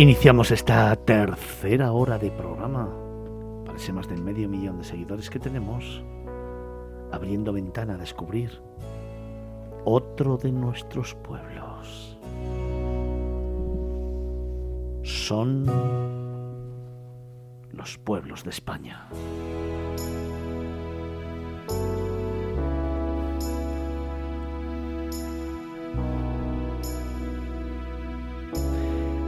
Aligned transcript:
Iniciamos 0.00 0.50
esta 0.50 0.96
tercera 0.96 1.92
hora 1.92 2.16
de 2.16 2.30
programa. 2.30 2.88
Parece 3.66 3.92
más 3.92 4.08
del 4.08 4.22
medio 4.22 4.48
millón 4.48 4.78
de 4.78 4.84
seguidores 4.84 5.28
que 5.28 5.38
tenemos. 5.38 6.02
Abriendo 7.12 7.52
ventana 7.52 7.96
a 7.96 7.98
descubrir 7.98 8.62
otro 9.84 10.38
de 10.38 10.52
nuestros 10.52 11.14
pueblos. 11.16 12.18
Son 15.02 15.66
los 17.70 17.98
pueblos 17.98 18.42
de 18.42 18.50
España. 18.50 19.06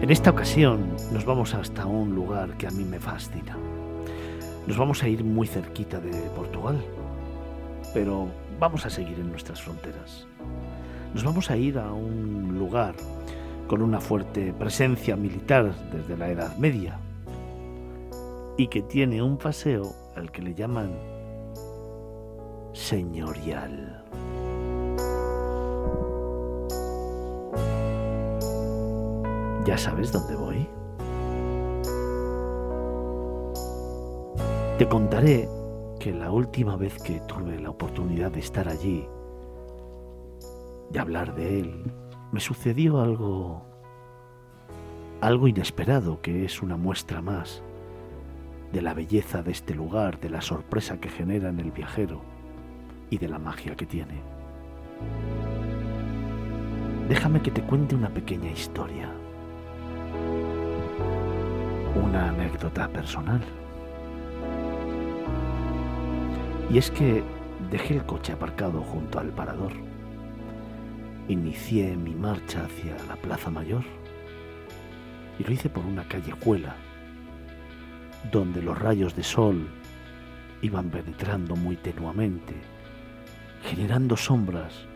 En 0.03 0.11
esta 0.11 0.31
ocasión 0.31 0.97
nos 1.12 1.25
vamos 1.25 1.55
hasta 1.55 1.86
un 1.86 2.12
lugar 2.12 2.56
que 2.56 2.67
a 2.67 2.72
mí 2.72 2.83
me 2.83 2.98
fascina. 2.98 3.56
Nos 4.67 4.77
vamos 4.77 5.00
a 5.05 5.08
ir 5.08 5.22
muy 5.22 5.47
cerquita 5.47 6.00
de 6.00 6.11
Portugal, 6.31 6.84
pero 7.95 8.27
vamos 8.58 8.84
a 8.84 8.91
seguir 8.91 9.20
en 9.20 9.30
nuestras 9.30 9.62
fronteras. 9.62 10.27
Nos 11.14 11.23
vamos 11.23 11.53
a 11.53 11.56
ir 11.56 11.78
a 11.78 11.92
un 11.92 12.58
lugar 12.58 12.97
con 13.69 13.80
una 13.80 14.00
fuerte 14.00 14.53
presencia 14.53 15.14
militar 15.14 15.73
desde 15.92 16.17
la 16.17 16.30
Edad 16.30 16.56
Media 16.56 16.98
y 18.58 18.67
que 18.67 18.83
tiene 18.83 19.23
un 19.23 19.39
paseo 19.39 19.95
al 20.17 20.33
que 20.33 20.42
le 20.42 20.55
llaman 20.55 20.91
señorial. 22.73 24.03
¿Ya 29.65 29.79
sabes 29.79 30.11
dónde 30.11 30.35
voy? 30.35 30.69
Te 34.77 34.89
contaré 34.89 35.49
que 36.01 36.13
la 36.13 36.33
última 36.33 36.77
vez 36.77 37.01
que 37.01 37.21
tuve 37.21 37.61
la 37.61 37.71
oportunidad 37.71 38.33
de 38.33 38.41
estar 38.41 38.69
allí, 38.69 39.07
de 40.91 40.99
hablar 40.99 41.37
de 41.37 41.61
él, 41.61 41.93
me 42.33 42.41
sucedió 42.41 43.01
algo 43.01 43.63
algo 45.21 45.47
inesperado 45.47 46.21
que 46.21 46.45
es 46.45 46.61
una 46.61 46.77
muestra 46.77 47.23
más 47.23 47.63
de 48.73 48.83
la 48.83 48.95
belleza 48.95 49.45
de 49.45 49.53
este 49.53 49.77
lugar, 49.77 50.19
de 50.19 50.31
la 50.31 50.41
sorpresa 50.41 50.99
que 50.99 51.09
genera 51.09 51.51
en 51.51 51.61
el 51.61 51.71
viajero 51.71 52.21
y 53.11 53.19
de 53.19 53.29
la 53.29 53.39
magia 53.39 53.77
que 53.77 53.87
tiene. 53.87 54.21
Déjame 57.09 57.41
que 57.43 57.53
te 57.53 57.63
cuente 57.63 57.95
una 57.95 58.09
pequeña 58.09 58.51
historia 58.51 59.22
una 62.02 62.29
anécdota 62.30 62.89
personal. 62.89 63.40
Y 66.70 66.79
es 66.79 66.90
que 66.90 67.23
dejé 67.70 67.95
el 67.95 68.07
coche 68.07 68.33
aparcado 68.33 68.80
junto 68.83 69.18
al 69.18 69.29
parador. 69.29 69.73
Inicié 71.29 71.96
mi 71.96 72.14
marcha 72.14 72.64
hacia 72.64 72.96
la 73.07 73.17
Plaza 73.17 73.51
Mayor 73.51 73.85
y 75.39 75.45
lo 75.45 75.52
hice 75.52 75.68
por 75.68 75.85
una 75.85 76.07
callejuela 76.08 76.74
donde 78.30 78.62
los 78.62 78.79
rayos 78.79 79.17
de 79.17 79.23
sol 79.23 79.68
iban 80.61 80.91
penetrando 80.91 81.57
muy 81.57 81.77
tenuamente, 81.77 82.55
generando 83.64 84.17
sombras 84.17 84.86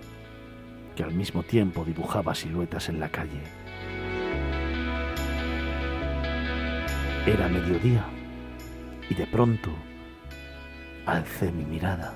que 0.94 1.02
al 1.02 1.12
mismo 1.12 1.42
tiempo 1.42 1.84
dibujaba 1.84 2.34
siluetas 2.34 2.88
en 2.88 3.00
la 3.00 3.08
calle. 3.08 3.42
Era 7.26 7.48
mediodía 7.48 8.04
y 9.10 9.14
de 9.16 9.26
pronto 9.26 9.72
alcé 11.06 11.50
mi 11.50 11.64
mirada. 11.64 12.14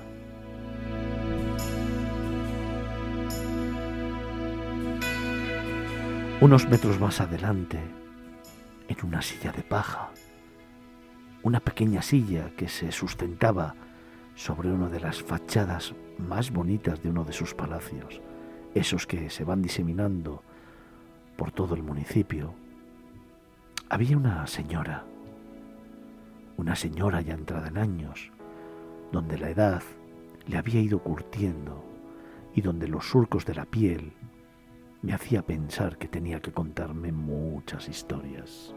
Unos 6.39 6.65
metros 6.69 6.97
más 6.97 7.19
adelante, 7.19 7.77
en 8.87 8.97
una 9.05 9.21
silla 9.21 9.51
de 9.51 9.63
paja, 9.63 10.11
una 11.43 11.59
pequeña 11.59 12.01
silla 12.01 12.49
que 12.55 12.69
se 12.69 12.93
sustentaba 12.93 13.75
sobre 14.35 14.71
una 14.71 14.87
de 14.87 15.01
las 15.01 15.21
fachadas 15.21 15.93
más 16.19 16.51
bonitas 16.51 17.03
de 17.03 17.09
uno 17.09 17.25
de 17.25 17.33
sus 17.33 17.53
palacios, 17.53 18.21
esos 18.73 19.05
que 19.05 19.29
se 19.29 19.43
van 19.43 19.61
diseminando 19.61 20.41
por 21.35 21.51
todo 21.51 21.75
el 21.75 21.83
municipio, 21.83 22.55
había 23.91 24.15
una 24.15 24.47
señora, 24.47 25.03
una 26.55 26.77
señora 26.77 27.19
ya 27.19 27.33
entrada 27.33 27.67
en 27.67 27.77
años, 27.77 28.31
donde 29.11 29.37
la 29.37 29.49
edad 29.49 29.83
le 30.47 30.57
había 30.57 30.79
ido 30.79 30.99
curtiendo 30.99 31.83
y 32.55 32.61
donde 32.61 32.87
los 32.87 33.09
surcos 33.09 33.45
de 33.45 33.53
la 33.53 33.65
piel 33.65 34.13
me 35.01 35.11
hacía 35.11 35.45
pensar 35.45 35.97
que 35.97 36.07
tenía 36.07 36.39
que 36.39 36.53
contarme 36.53 37.11
muchas 37.11 37.89
historias. 37.89 38.73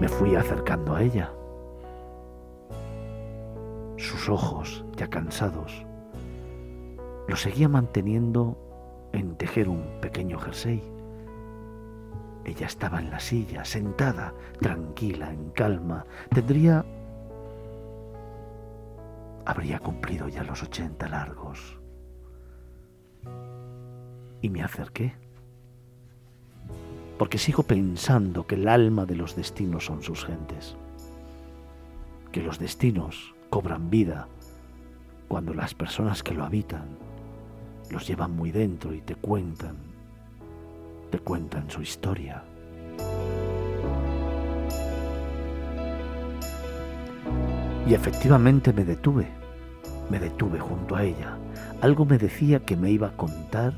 Me 0.00 0.08
fui 0.08 0.36
acercando 0.36 0.94
a 0.94 1.02
ella. 1.02 1.32
Sus 3.96 4.28
ojos, 4.28 4.84
ya 4.94 5.08
cansados, 5.08 5.86
lo 7.26 7.34
seguía 7.34 7.70
manteniendo 7.70 8.58
en 9.14 9.36
tejer 9.36 9.70
un 9.70 10.00
pequeño 10.02 10.38
jersey 10.38 10.97
ella 12.48 12.66
estaba 12.66 13.00
en 13.00 13.10
la 13.10 13.20
silla, 13.20 13.64
sentada, 13.64 14.34
tranquila, 14.60 15.32
en 15.32 15.50
calma. 15.50 16.04
Tendría... 16.30 16.84
Habría 19.44 19.78
cumplido 19.78 20.28
ya 20.28 20.42
los 20.44 20.62
ochenta 20.62 21.08
largos. 21.08 21.78
Y 24.42 24.50
me 24.50 24.62
acerqué. 24.62 25.14
Porque 27.18 27.38
sigo 27.38 27.62
pensando 27.62 28.46
que 28.46 28.54
el 28.54 28.68
alma 28.68 29.06
de 29.06 29.16
los 29.16 29.34
destinos 29.34 29.86
son 29.86 30.02
sus 30.02 30.24
gentes. 30.24 30.76
Que 32.30 32.42
los 32.42 32.58
destinos 32.58 33.34
cobran 33.50 33.90
vida 33.90 34.28
cuando 35.28 35.54
las 35.54 35.74
personas 35.74 36.22
que 36.22 36.34
lo 36.34 36.44
habitan 36.44 36.86
los 37.90 38.06
llevan 38.06 38.32
muy 38.32 38.50
dentro 38.50 38.92
y 38.92 39.00
te 39.00 39.14
cuentan 39.14 39.87
te 41.08 41.18
cuentan 41.18 41.70
su 41.70 41.82
historia. 41.82 42.44
Y 47.86 47.94
efectivamente 47.94 48.72
me 48.72 48.84
detuve, 48.84 49.28
me 50.10 50.18
detuve 50.18 50.60
junto 50.60 50.94
a 50.94 51.04
ella. 51.04 51.38
Algo 51.80 52.04
me 52.04 52.18
decía 52.18 52.60
que 52.60 52.76
me 52.76 52.90
iba 52.90 53.08
a 53.08 53.16
contar, 53.16 53.72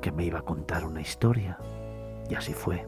que 0.00 0.10
me 0.10 0.24
iba 0.24 0.38
a 0.38 0.42
contar 0.42 0.84
una 0.86 1.02
historia. 1.02 1.58
Y 2.30 2.34
así 2.34 2.54
fue. 2.54 2.86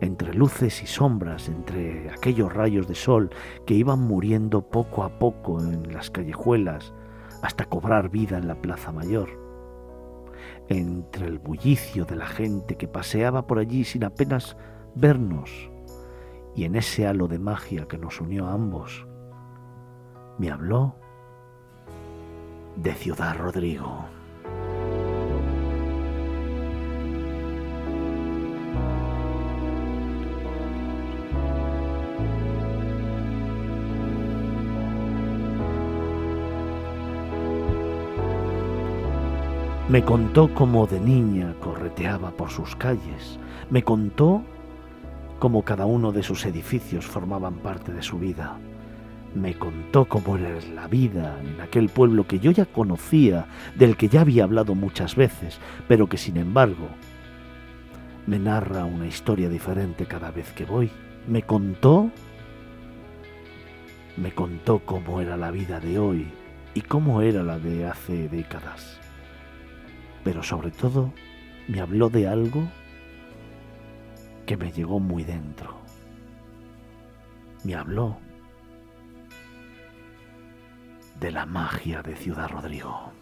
Entre 0.00 0.34
luces 0.34 0.82
y 0.82 0.86
sombras, 0.86 1.48
entre 1.48 2.10
aquellos 2.10 2.52
rayos 2.52 2.86
de 2.88 2.94
sol 2.94 3.30
que 3.66 3.74
iban 3.74 4.00
muriendo 4.00 4.62
poco 4.68 5.04
a 5.04 5.18
poco 5.18 5.60
en 5.60 5.92
las 5.92 6.10
callejuelas 6.10 6.92
hasta 7.42 7.64
cobrar 7.64 8.10
vida 8.10 8.36
en 8.36 8.48
la 8.48 8.56
Plaza 8.56 8.92
Mayor 8.92 9.49
entre 10.70 11.26
el 11.26 11.38
bullicio 11.38 12.04
de 12.04 12.16
la 12.16 12.26
gente 12.26 12.76
que 12.76 12.88
paseaba 12.88 13.46
por 13.46 13.58
allí 13.58 13.84
sin 13.84 14.04
apenas 14.04 14.56
vernos, 14.94 15.50
y 16.54 16.64
en 16.64 16.76
ese 16.76 17.06
halo 17.06 17.28
de 17.28 17.38
magia 17.38 17.86
que 17.86 17.98
nos 17.98 18.20
unió 18.20 18.46
a 18.46 18.52
ambos, 18.52 19.06
me 20.38 20.50
habló 20.50 20.94
de 22.76 22.94
Ciudad 22.94 23.36
Rodrigo. 23.36 24.06
Me 39.90 40.04
contó 40.04 40.54
cómo 40.54 40.86
de 40.86 41.00
niña 41.00 41.52
correteaba 41.58 42.30
por 42.30 42.50
sus 42.50 42.76
calles. 42.76 43.40
Me 43.70 43.82
contó 43.82 44.44
cómo 45.40 45.64
cada 45.64 45.84
uno 45.84 46.12
de 46.12 46.22
sus 46.22 46.46
edificios 46.46 47.06
formaban 47.06 47.54
parte 47.56 47.92
de 47.92 48.00
su 48.00 48.16
vida. 48.16 48.56
Me 49.34 49.54
contó 49.54 50.04
cómo 50.04 50.36
era 50.36 50.60
la 50.76 50.86
vida 50.86 51.40
en 51.42 51.60
aquel 51.60 51.88
pueblo 51.88 52.24
que 52.24 52.38
yo 52.38 52.52
ya 52.52 52.66
conocía, 52.66 53.46
del 53.74 53.96
que 53.96 54.08
ya 54.08 54.20
había 54.20 54.44
hablado 54.44 54.76
muchas 54.76 55.16
veces, 55.16 55.58
pero 55.88 56.08
que 56.08 56.18
sin 56.18 56.36
embargo 56.36 56.86
me 58.28 58.38
narra 58.38 58.84
una 58.84 59.08
historia 59.08 59.48
diferente 59.48 60.06
cada 60.06 60.30
vez 60.30 60.52
que 60.52 60.66
voy. 60.66 60.88
Me 61.26 61.42
contó, 61.42 62.12
me 64.16 64.30
contó 64.30 64.82
cómo 64.84 65.20
era 65.20 65.36
la 65.36 65.50
vida 65.50 65.80
de 65.80 65.98
hoy 65.98 66.28
y 66.74 66.82
cómo 66.82 67.22
era 67.22 67.42
la 67.42 67.58
de 67.58 67.86
hace 67.86 68.28
décadas 68.28 69.00
pero 70.24 70.42
sobre 70.42 70.70
todo 70.70 71.12
me 71.68 71.80
habló 71.80 72.08
de 72.08 72.28
algo 72.28 72.68
que 74.46 74.56
me 74.56 74.72
llegó 74.72 74.98
muy 74.98 75.24
dentro. 75.24 75.78
Me 77.64 77.74
habló 77.74 78.18
de 81.20 81.30
la 81.30 81.46
magia 81.46 82.02
de 82.02 82.16
Ciudad 82.16 82.48
Rodrigo. 82.48 83.12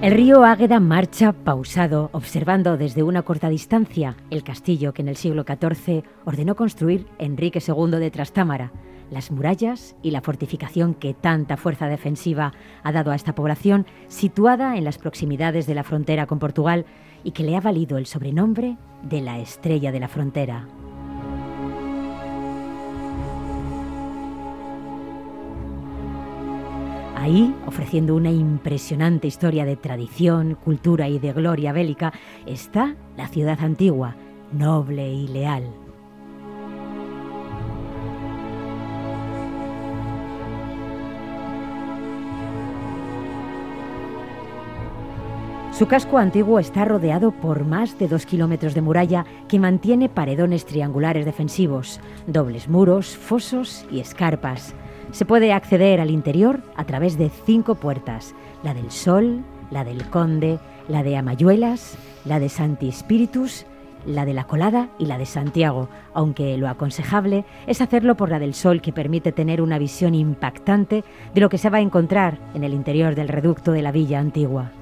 El 0.00 0.12
río 0.12 0.44
Águeda 0.44 0.78
marcha 0.78 1.32
pausado, 1.32 2.08
observando 2.12 2.76
desde 2.76 3.02
una 3.02 3.22
corta 3.22 3.48
distancia 3.48 4.14
el 4.30 4.44
castillo 4.44 4.94
que 4.94 5.02
en 5.02 5.08
el 5.08 5.16
siglo 5.16 5.42
XIV 5.42 6.04
ordenó 6.24 6.54
construir 6.54 7.08
Enrique 7.18 7.60
II 7.66 7.98
de 7.98 8.12
Trastámara, 8.12 8.70
las 9.10 9.32
murallas 9.32 9.96
y 10.00 10.12
la 10.12 10.20
fortificación 10.20 10.94
que 10.94 11.14
tanta 11.14 11.56
fuerza 11.56 11.88
defensiva 11.88 12.52
ha 12.84 12.92
dado 12.92 13.10
a 13.10 13.16
esta 13.16 13.34
población, 13.34 13.86
situada 14.06 14.76
en 14.76 14.84
las 14.84 14.98
proximidades 14.98 15.66
de 15.66 15.74
la 15.74 15.82
frontera 15.82 16.26
con 16.26 16.38
Portugal 16.38 16.86
y 17.24 17.32
que 17.32 17.42
le 17.42 17.56
ha 17.56 17.60
valido 17.60 17.98
el 17.98 18.06
sobrenombre 18.06 18.76
de 19.02 19.20
la 19.20 19.40
Estrella 19.40 19.90
de 19.90 19.98
la 19.98 20.08
Frontera. 20.08 20.68
Ahí, 27.20 27.52
ofreciendo 27.66 28.14
una 28.14 28.30
impresionante 28.30 29.26
historia 29.26 29.64
de 29.64 29.74
tradición, 29.74 30.54
cultura 30.54 31.08
y 31.08 31.18
de 31.18 31.32
gloria 31.32 31.72
bélica, 31.72 32.12
está 32.46 32.94
la 33.16 33.26
ciudad 33.26 33.58
antigua, 33.60 34.14
noble 34.52 35.12
y 35.12 35.26
leal. 35.26 35.64
Su 45.72 45.88
casco 45.88 46.18
antiguo 46.18 46.60
está 46.60 46.84
rodeado 46.84 47.32
por 47.32 47.64
más 47.64 47.98
de 47.98 48.06
dos 48.06 48.26
kilómetros 48.26 48.74
de 48.74 48.80
muralla 48.80 49.26
que 49.48 49.58
mantiene 49.58 50.08
paredones 50.08 50.64
triangulares 50.66 51.24
defensivos, 51.24 51.98
dobles 52.28 52.68
muros, 52.68 53.16
fosos 53.16 53.84
y 53.90 53.98
escarpas. 53.98 54.72
Se 55.12 55.24
puede 55.24 55.52
acceder 55.52 56.00
al 56.00 56.10
interior 56.10 56.60
a 56.76 56.84
través 56.84 57.16
de 57.16 57.30
cinco 57.30 57.74
puertas, 57.76 58.34
la 58.62 58.74
del 58.74 58.90
Sol, 58.90 59.42
la 59.70 59.84
del 59.84 60.08
Conde, 60.10 60.58
la 60.88 61.02
de 61.02 61.16
Amayuelas, 61.16 61.96
la 62.24 62.38
de 62.38 62.48
Santi 62.48 62.92
Spiritus, 62.92 63.66
la 64.06 64.24
de 64.24 64.34
la 64.34 64.44
Colada 64.44 64.88
y 64.98 65.06
la 65.06 65.18
de 65.18 65.26
Santiago, 65.26 65.88
aunque 66.14 66.56
lo 66.56 66.68
aconsejable 66.68 67.44
es 67.66 67.80
hacerlo 67.80 68.16
por 68.16 68.30
la 68.30 68.38
del 68.38 68.54
Sol 68.54 68.80
que 68.80 68.92
permite 68.92 69.32
tener 69.32 69.60
una 69.60 69.78
visión 69.78 70.14
impactante 70.14 71.04
de 71.34 71.40
lo 71.40 71.48
que 71.48 71.58
se 71.58 71.70
va 71.70 71.78
a 71.78 71.82
encontrar 71.82 72.38
en 72.54 72.64
el 72.64 72.74
interior 72.74 73.14
del 73.14 73.28
reducto 73.28 73.72
de 73.72 73.82
la 73.82 73.92
villa 73.92 74.20
antigua. 74.20 74.72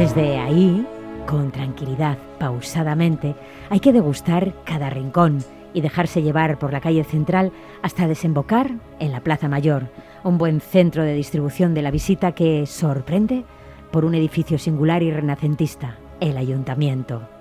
Desde 0.00 0.38
ahí, 0.38 0.86
con 1.26 1.50
tranquilidad, 1.50 2.16
pausadamente, 2.38 3.34
hay 3.68 3.80
que 3.80 3.92
degustar 3.92 4.54
cada 4.64 4.88
rincón 4.88 5.44
y 5.74 5.82
dejarse 5.82 6.22
llevar 6.22 6.58
por 6.58 6.72
la 6.72 6.80
calle 6.80 7.04
central 7.04 7.52
hasta 7.82 8.08
desembocar 8.08 8.70
en 8.98 9.12
la 9.12 9.20
Plaza 9.20 9.46
Mayor, 9.46 9.88
un 10.24 10.38
buen 10.38 10.62
centro 10.62 11.04
de 11.04 11.12
distribución 11.12 11.74
de 11.74 11.82
la 11.82 11.90
visita 11.90 12.32
que 12.32 12.64
sorprende 12.64 13.44
por 13.90 14.06
un 14.06 14.14
edificio 14.14 14.58
singular 14.58 15.02
y 15.02 15.10
renacentista, 15.10 15.98
el 16.18 16.38
ayuntamiento. 16.38 17.39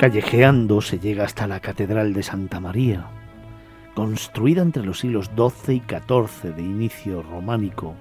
Callejeando 0.00 0.80
se 0.80 0.98
llega 0.98 1.24
hasta 1.24 1.46
la 1.46 1.60
Catedral 1.60 2.14
de 2.14 2.22
Santa 2.22 2.58
María, 2.58 3.10
construida 3.94 4.62
entre 4.62 4.82
los 4.82 5.00
siglos 5.00 5.30
XII 5.36 5.74
y 5.74 5.80
XIV 5.80 6.54
de 6.54 6.62
inicio 6.62 7.22
románico. 7.22 7.94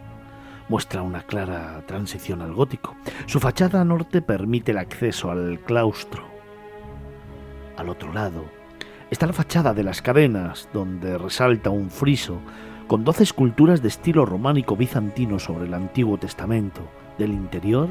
Muestra 0.69 1.01
una 1.01 1.23
clara 1.23 1.83
transición 1.87 2.41
al 2.41 2.53
gótico. 2.53 2.95
Su 3.25 3.41
fachada 3.41 3.83
norte 3.83 4.21
permite 4.21 4.71
el 4.71 4.77
acceso 4.77 5.29
al 5.29 5.59
claustro. 5.59 6.23
Al 7.75 7.89
otro 7.89 8.13
lado 8.13 8.45
está 9.11 9.27
la 9.27 9.33
fachada 9.33 9.73
de 9.73 9.83
las 9.83 10.01
cadenas, 10.01 10.69
donde 10.71 11.17
resalta 11.17 11.69
un 11.69 11.89
friso 11.89 12.39
con 12.87 13.03
doce 13.03 13.23
esculturas 13.23 13.81
de 13.81 13.89
estilo 13.89 14.25
románico 14.25 14.77
bizantino 14.77 15.37
sobre 15.37 15.65
el 15.65 15.73
Antiguo 15.73 16.17
Testamento. 16.17 16.79
Del 17.17 17.33
interior 17.33 17.89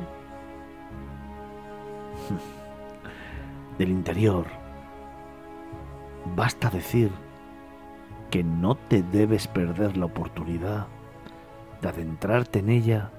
del 3.78 3.90
interior. 3.90 4.46
Basta 6.36 6.68
decir 6.68 7.10
que 8.30 8.44
no 8.44 8.74
te 8.74 9.02
debes 9.02 9.46
perder 9.46 9.96
la 9.96 10.06
oportunidad 10.06 10.86
de 11.80 11.88
adentrarte 11.88 12.58
en 12.58 12.68
ella 12.68 13.10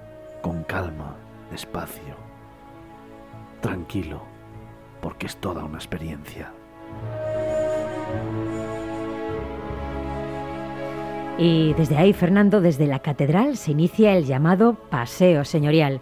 con 0.42 0.64
calma, 0.64 1.16
despacio, 1.50 2.16
tranquilo, 3.62 4.22
porque 5.02 5.26
es 5.26 5.38
toda 5.38 5.64
una 5.64 5.78
experiencia. 5.78 6.52
Y 11.38 11.74
desde 11.76 11.96
ahí, 11.96 12.12
Fernando, 12.12 12.60
desde 12.60 12.86
la 12.86 13.00
catedral 13.00 13.56
se 13.56 13.72
inicia 13.72 14.18
el 14.18 14.26
llamado 14.26 14.74
Paseo 14.74 15.46
Señorial 15.46 16.02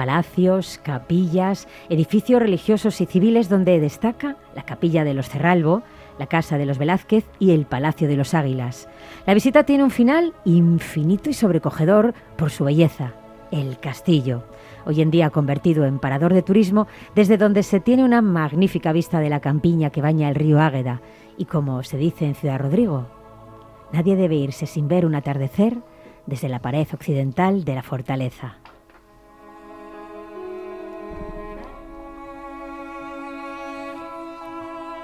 palacios, 0.00 0.80
capillas, 0.82 1.68
edificios 1.90 2.40
religiosos 2.40 3.02
y 3.02 3.04
civiles 3.04 3.50
donde 3.50 3.78
destaca 3.80 4.38
la 4.56 4.62
capilla 4.62 5.04
de 5.04 5.12
los 5.12 5.28
Cerralbo, 5.28 5.82
la 6.18 6.26
casa 6.26 6.56
de 6.56 6.64
los 6.64 6.78
Velázquez 6.78 7.26
y 7.38 7.50
el 7.50 7.66
Palacio 7.66 8.08
de 8.08 8.16
los 8.16 8.32
Águilas. 8.32 8.88
La 9.26 9.34
visita 9.34 9.64
tiene 9.64 9.84
un 9.84 9.90
final 9.90 10.32
infinito 10.46 11.28
y 11.28 11.34
sobrecogedor 11.34 12.14
por 12.38 12.50
su 12.50 12.64
belleza, 12.64 13.12
el 13.50 13.78
castillo, 13.78 14.44
hoy 14.86 15.02
en 15.02 15.10
día 15.10 15.28
convertido 15.28 15.84
en 15.84 15.98
parador 15.98 16.32
de 16.32 16.40
turismo, 16.40 16.86
desde 17.14 17.36
donde 17.36 17.62
se 17.62 17.78
tiene 17.78 18.02
una 18.02 18.22
magnífica 18.22 18.92
vista 18.92 19.20
de 19.20 19.28
la 19.28 19.40
campiña 19.40 19.90
que 19.90 20.00
baña 20.00 20.30
el 20.30 20.34
río 20.34 20.62
Águeda. 20.62 21.02
Y 21.36 21.44
como 21.44 21.82
se 21.82 21.98
dice 21.98 22.24
en 22.24 22.34
Ciudad 22.34 22.58
Rodrigo, 22.58 23.04
nadie 23.92 24.16
debe 24.16 24.36
irse 24.36 24.64
sin 24.64 24.88
ver 24.88 25.04
un 25.04 25.14
atardecer 25.14 25.76
desde 26.24 26.48
la 26.48 26.60
pared 26.60 26.88
occidental 26.90 27.66
de 27.66 27.74
la 27.74 27.82
fortaleza. 27.82 28.56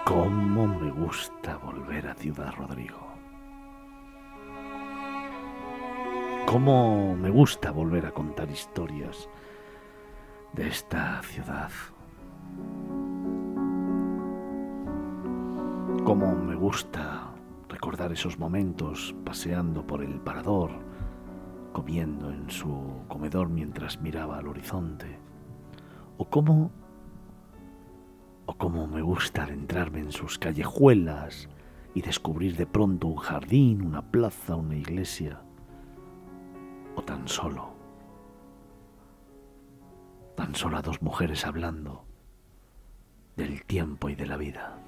¿Cómo 0.06 0.68
me 0.68 0.88
gusta 0.92 1.56
volver 1.56 2.06
a 2.06 2.14
Ciudad 2.14 2.54
Rodrigo? 2.56 3.08
¿Cómo 6.46 7.16
me 7.16 7.28
gusta 7.28 7.72
volver 7.72 8.06
a 8.06 8.12
contar 8.12 8.48
historias 8.48 9.28
de 10.52 10.68
esta 10.68 11.20
ciudad? 11.22 11.72
¿Cómo 16.04 16.36
me 16.36 16.54
gusta 16.54 17.34
recordar 17.68 18.12
esos 18.12 18.38
momentos 18.38 19.12
paseando 19.24 19.84
por 19.84 20.04
el 20.04 20.20
parador, 20.20 20.70
comiendo 21.72 22.30
en 22.30 22.48
su 22.48 23.02
comedor 23.08 23.48
mientras 23.48 24.00
miraba 24.00 24.38
al 24.38 24.46
horizonte? 24.46 25.18
¿O 26.16 26.30
cómo 26.30 26.70
o 28.46 28.54
cómo 28.54 28.86
me 28.86 29.02
gusta 29.02 29.42
adentrarme 29.42 30.00
en 30.00 30.12
sus 30.12 30.38
callejuelas 30.38 31.48
y 31.94 32.02
descubrir 32.02 32.56
de 32.56 32.66
pronto 32.66 33.08
un 33.08 33.16
jardín, 33.16 33.82
una 33.82 34.02
plaza, 34.10 34.54
una 34.54 34.76
iglesia, 34.76 35.40
o 36.94 37.02
tan 37.02 37.26
solo, 37.26 37.74
tan 40.36 40.54
solo 40.54 40.78
a 40.78 40.82
dos 40.82 41.02
mujeres 41.02 41.44
hablando 41.44 42.04
del 43.36 43.64
tiempo 43.64 44.08
y 44.08 44.14
de 44.14 44.26
la 44.26 44.36
vida. 44.36 44.85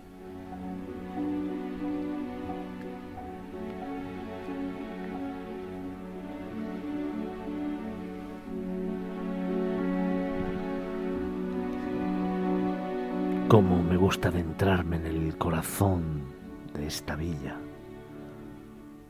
Cómo 13.49 13.83
me 13.83 13.97
gusta 13.97 14.29
adentrarme 14.29 14.97
en 14.97 15.07
el 15.07 15.39
corazón 15.39 16.21
de 16.75 16.87
esta 16.87 17.17
villa, 17.17 17.57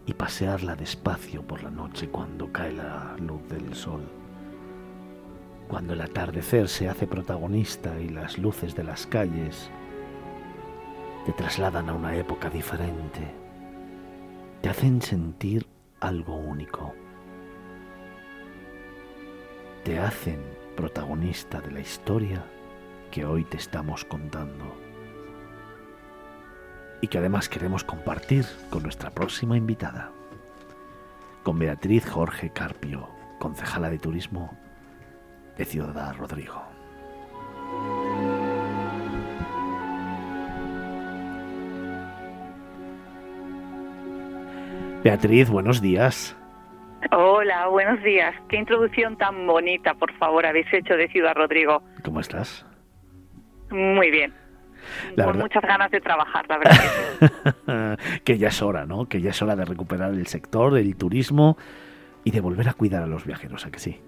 y 0.07 0.15
pasearla 0.15 0.77
despacio 0.77 1.43
por 1.43 1.65
la 1.65 1.73
noche 1.73 2.09
cuando 2.09 2.53
cae 2.53 2.71
la 2.71 3.17
luz 3.19 3.43
del 3.49 3.75
sol. 3.75 4.09
Cuando 5.67 5.95
el 5.95 6.03
atardecer 6.03 6.69
se 6.69 6.89
hace 6.89 7.09
protagonista 7.09 7.99
y 7.99 8.11
las 8.11 8.39
luces 8.39 8.77
de 8.77 8.85
las 8.85 9.09
calles 9.09 9.71
te 11.27 11.33
trasladan 11.33 11.89
a 11.89 11.95
una 11.95 12.15
época 12.15 12.49
diferente, 12.49 13.35
te 14.63 14.69
hacen 14.69 15.03
sentir 15.03 15.67
algo 15.99 16.37
único, 16.37 16.95
te 19.83 19.99
hacen 19.99 20.41
protagonista 20.77 21.61
de 21.61 21.73
la 21.73 21.81
historia 21.81 22.45
que 23.11 23.25
hoy 23.25 23.45
te 23.45 23.57
estamos 23.57 24.05
contando 24.05 24.77
y 27.01 27.09
que 27.09 27.19
además 27.19 27.49
queremos 27.49 27.85
compartir 27.85 28.45
con 28.71 28.83
nuestra 28.83 29.11
próxima 29.11 29.57
invitada, 29.57 30.11
con 31.43 31.59
Beatriz 31.59 32.09
Jorge 32.09 32.51
Carpio, 32.51 33.09
concejala 33.39 33.91
de 33.91 33.99
turismo 33.99 34.59
de 35.57 35.65
Ciudad 35.65 36.15
Rodrigo. 36.17 36.63
Beatriz, 45.05 45.49
buenos 45.49 45.81
días. 45.81 46.37
Hola, 47.13 47.69
buenos 47.69 48.03
días. 48.03 48.35
Qué 48.49 48.57
introducción 48.57 49.17
tan 49.17 49.47
bonita, 49.47 49.95
por 49.95 50.13
favor, 50.15 50.45
habéis 50.45 50.67
hecho 50.73 50.95
de 50.95 51.09
Ciudad 51.09 51.35
Rodrigo. 51.35 51.83
¿Cómo 52.03 52.21
estás? 52.21 52.68
Muy 53.71 54.11
bien. 54.11 54.33
Con 55.17 55.39
muchas 55.39 55.63
ganas 55.63 55.91
de 55.91 56.01
trabajar, 56.01 56.47
la 56.49 56.59
verdad. 56.59 57.99
Que, 58.25 58.39
ya 58.39 58.49
es 58.49 58.63
hora, 58.63 58.87
¿no? 58.87 59.09
Que 59.09 59.21
ya 59.21 59.31
es 59.31 59.43
hora 59.43 59.57
de 59.57 59.65
recuperar 59.65 60.11
el 60.11 60.27
sector, 60.27 60.79
el 60.79 60.97
turismo 60.97 61.59
y 62.25 62.31
de 62.31 62.41
volver 62.41 62.69
a 62.69 62.73
cuidar 62.73 63.03
a 63.03 63.07
los 63.07 63.27
viajeros, 63.27 63.67
¿a 63.67 63.71
que 63.71 63.79
sí? 63.79 64.01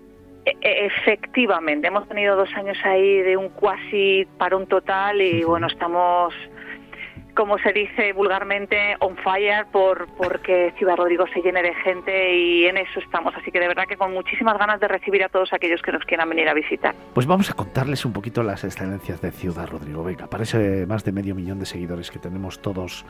E, 0.44 0.56
e, 0.60 0.86
efectivamente, 0.86 1.88
hemos 1.88 2.08
tenido 2.08 2.36
dos 2.36 2.48
años 2.54 2.78
ahí 2.84 3.20
de 3.20 3.36
un 3.36 3.50
cuasi 3.50 4.26
parón 4.38 4.66
total 4.66 5.20
y 5.20 5.44
bueno, 5.44 5.66
estamos 5.66 6.34
como 7.40 7.56
se 7.56 7.72
dice 7.72 8.12
vulgarmente, 8.12 8.96
on 9.00 9.16
fire 9.16 9.64
por 9.72 10.08
porque 10.18 10.74
Ciudad 10.76 10.94
Rodrigo 10.94 11.24
se 11.32 11.40
llene 11.40 11.62
de 11.62 11.74
gente 11.76 12.36
y 12.36 12.66
en 12.66 12.76
eso 12.76 13.00
estamos. 13.00 13.34
Así 13.34 13.50
que 13.50 13.58
de 13.58 13.66
verdad 13.66 13.84
que 13.88 13.96
con 13.96 14.12
muchísimas 14.12 14.58
ganas 14.58 14.78
de 14.78 14.86
recibir 14.88 15.24
a 15.24 15.30
todos 15.30 15.50
aquellos 15.54 15.80
que 15.80 15.90
nos 15.90 16.04
quieran 16.04 16.28
venir 16.28 16.50
a 16.50 16.52
visitar. 16.52 16.94
Pues 17.14 17.26
vamos 17.26 17.48
a 17.48 17.54
contarles 17.54 18.04
un 18.04 18.12
poquito 18.12 18.42
las 18.42 18.62
excelencias 18.62 19.22
de 19.22 19.30
Ciudad 19.30 19.66
Rodrigo. 19.68 20.04
Venga, 20.04 20.26
para 20.26 20.42
ese 20.42 20.84
más 20.86 21.02
de 21.02 21.12
medio 21.12 21.34
millón 21.34 21.58
de 21.58 21.64
seguidores 21.64 22.10
que 22.10 22.18
tenemos 22.18 22.60
todos 22.60 23.06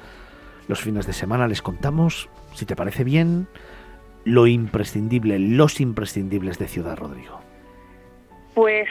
los 0.69 0.81
fines 0.81 1.09
de 1.09 1.13
semana, 1.13 1.49
les 1.49 1.61
contamos, 1.61 2.29
si 2.55 2.67
te 2.67 2.77
parece 2.77 3.03
bien, 3.03 3.49
lo 4.23 4.47
imprescindible, 4.47 5.41
los 5.41 5.81
imprescindibles 5.81 6.57
de 6.61 6.69
Ciudad 6.69 6.97
Rodrigo. 6.97 7.41
Pues 8.55 8.89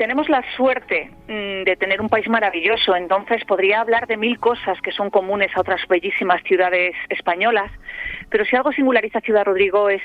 tenemos 0.00 0.30
la 0.30 0.42
suerte 0.56 1.10
mm, 1.28 1.64
de 1.64 1.76
tener 1.78 2.00
un 2.00 2.08
país 2.08 2.26
maravilloso, 2.26 2.96
entonces 2.96 3.44
podría 3.44 3.82
hablar 3.82 4.06
de 4.06 4.16
mil 4.16 4.40
cosas 4.40 4.80
que 4.80 4.92
son 4.92 5.10
comunes 5.10 5.54
a 5.54 5.60
otras 5.60 5.86
bellísimas 5.88 6.42
ciudades 6.44 6.94
españolas, 7.10 7.70
pero 8.30 8.46
si 8.46 8.56
algo 8.56 8.72
singulariza 8.72 9.20
Ciudad 9.20 9.44
Rodrigo 9.44 9.90
es 9.90 10.00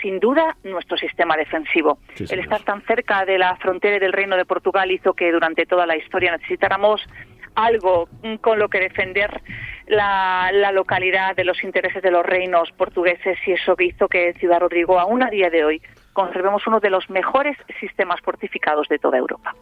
sin 0.00 0.18
duda 0.18 0.56
nuestro 0.64 0.96
sistema 0.96 1.36
defensivo. 1.36 1.98
El 2.18 2.38
estar 2.38 2.62
tan 2.62 2.80
cerca 2.86 3.26
de 3.26 3.36
la 3.36 3.54
frontera 3.56 3.98
del 3.98 4.14
Reino 4.14 4.38
de 4.38 4.46
Portugal 4.46 4.90
hizo 4.90 5.12
que 5.12 5.30
durante 5.30 5.66
toda 5.66 5.84
la 5.84 5.98
historia 5.98 6.32
necesitáramos 6.32 7.06
algo 7.54 8.08
mm, 8.22 8.36
con 8.36 8.58
lo 8.58 8.70
que 8.70 8.80
defender 8.80 9.42
la, 9.88 10.52
la, 10.54 10.72
localidad 10.72 11.36
de 11.36 11.44
los 11.44 11.62
intereses 11.62 12.02
de 12.02 12.10
los 12.10 12.24
reinos 12.24 12.72
portugueses 12.72 13.36
y 13.46 13.52
eso 13.52 13.76
hizo 13.78 14.08
que 14.08 14.32
Ciudad 14.40 14.60
Rodrigo 14.60 14.98
aún 14.98 15.22
a 15.22 15.28
día 15.28 15.50
de 15.50 15.64
hoy 15.66 15.82
conservemos 16.14 16.66
uno 16.66 16.80
de 16.80 16.88
los 16.88 17.10
mejores 17.10 17.58
sistemas 17.78 18.20
fortificados 18.22 18.88
de 18.88 18.98
toda 18.98 19.18
Europa. 19.18 19.54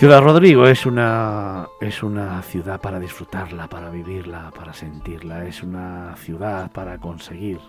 Ciudad 0.00 0.22
Rodrigo 0.22 0.66
es 0.66 0.86
una, 0.86 1.68
es 1.78 2.02
una 2.02 2.40
ciudad 2.40 2.80
para 2.80 2.98
disfrutarla, 2.98 3.68
para 3.68 3.90
vivirla, 3.90 4.50
para 4.56 4.72
sentirla. 4.72 5.44
Es 5.44 5.62
una 5.62 6.16
ciudad 6.16 6.72
para 6.72 6.96
conseguir 6.96 7.60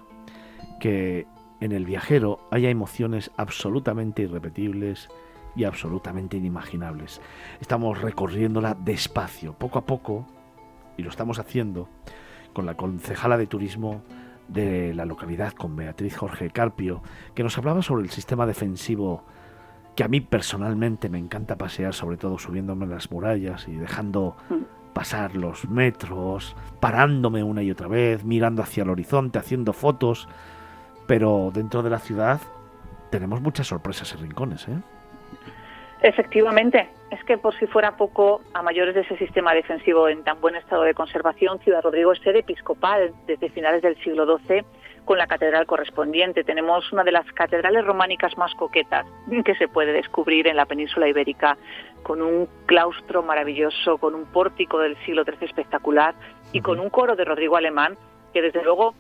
que 0.79 1.27
en 1.59 1.73
el 1.73 1.83
viajero 1.83 2.39
haya 2.49 2.69
emociones 2.69 3.31
absolutamente 3.35 4.21
irrepetibles 4.21 5.09
y 5.57 5.65
absolutamente 5.65 6.37
inimaginables. 6.37 7.19
Estamos 7.59 7.99
recorriéndola 7.99 8.77
despacio, 8.79 9.51
poco 9.51 9.79
a 9.79 9.85
poco, 9.85 10.25
y 10.95 11.03
lo 11.03 11.09
estamos 11.09 11.37
haciendo 11.37 11.89
con 12.53 12.65
la 12.65 12.75
concejala 12.75 13.37
de 13.37 13.47
turismo 13.47 14.03
de 14.47 14.93
la 14.93 15.03
localidad, 15.03 15.51
con 15.51 15.75
Beatriz 15.75 16.15
Jorge 16.15 16.49
Carpio, 16.49 17.03
que 17.35 17.43
nos 17.43 17.57
hablaba 17.57 17.81
sobre 17.81 18.03
el 18.03 18.09
sistema 18.09 18.45
defensivo 18.45 19.25
que 19.95 20.03
a 20.03 20.07
mí 20.07 20.21
personalmente 20.21 21.09
me 21.09 21.17
encanta 21.17 21.57
pasear, 21.57 21.93
sobre 21.93 22.17
todo 22.17 22.37
subiéndome 22.37 22.85
las 22.85 23.11
murallas 23.11 23.67
y 23.67 23.75
dejando 23.75 24.35
mm. 24.49 24.93
pasar 24.93 25.35
los 25.35 25.69
metros, 25.69 26.55
parándome 26.79 27.43
una 27.43 27.61
y 27.61 27.71
otra 27.71 27.87
vez, 27.87 28.23
mirando 28.23 28.61
hacia 28.61 28.83
el 28.83 28.89
horizonte, 28.89 29.39
haciendo 29.39 29.73
fotos, 29.73 30.27
pero 31.07 31.51
dentro 31.53 31.83
de 31.83 31.89
la 31.89 31.99
ciudad 31.99 32.39
tenemos 33.09 33.41
muchas 33.41 33.67
sorpresas 33.67 34.13
y 34.13 34.17
rincones, 34.17 34.67
¿eh? 34.67 34.77
Efectivamente, 36.03 36.89
es 37.11 37.23
que 37.25 37.37
por 37.37 37.53
si 37.59 37.67
fuera 37.67 37.95
poco, 37.95 38.41
a 38.55 38.63
mayores 38.63 38.95
de 38.95 39.01
ese 39.01 39.17
sistema 39.17 39.53
defensivo 39.53 40.07
en 40.07 40.23
tan 40.23 40.41
buen 40.41 40.55
estado 40.55 40.81
de 40.81 40.95
conservación, 40.95 41.59
Ciudad 41.59 41.83
Rodrigo 41.83 42.11
es 42.11 42.19
sede 42.21 42.39
episcopal 42.39 43.13
desde 43.27 43.49
finales 43.49 43.83
del 43.83 43.95
siglo 44.01 44.25
XII 44.39 44.65
con 45.05 45.17
la 45.17 45.27
catedral 45.27 45.65
correspondiente. 45.65 46.43
Tenemos 46.43 46.91
una 46.91 47.03
de 47.03 47.11
las 47.11 47.25
catedrales 47.33 47.85
románicas 47.85 48.37
más 48.37 48.53
coquetas 48.55 49.05
que 49.45 49.55
se 49.55 49.67
puede 49.67 49.93
descubrir 49.93 50.47
en 50.47 50.55
la 50.55 50.65
península 50.65 51.07
ibérica, 51.07 51.57
con 52.03 52.21
un 52.21 52.47
claustro 52.65 53.23
maravilloso, 53.23 53.97
con 53.97 54.15
un 54.15 54.25
pórtico 54.25 54.79
del 54.79 54.97
siglo 55.05 55.23
XIII 55.23 55.45
espectacular 55.45 56.15
y 56.51 56.61
con 56.61 56.79
un 56.79 56.89
coro 56.89 57.15
de 57.15 57.25
Rodrigo 57.25 57.57
Alemán 57.57 57.97
que 58.33 58.41
desde 58.41 58.63
luego 58.63 58.95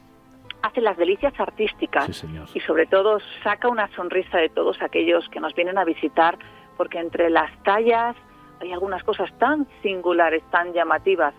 hace 0.61 0.81
las 0.81 0.97
delicias 0.97 1.33
artísticas 1.39 2.23
y 2.53 2.59
sobre 2.61 2.85
todo 2.85 3.19
saca 3.43 3.67
una 3.67 3.87
sonrisa 3.95 4.37
de 4.37 4.49
todos 4.49 4.81
aquellos 4.81 5.27
que 5.29 5.39
nos 5.39 5.55
vienen 5.55 5.77
a 5.77 5.83
visitar 5.83 6.37
porque 6.77 6.99
entre 6.99 7.29
las 7.29 7.51
tallas 7.63 8.15
hay 8.59 8.71
algunas 8.71 9.03
cosas 9.03 9.31
tan 9.39 9.67
singulares, 9.81 10.43
tan 10.51 10.73
llamativas 10.73 11.33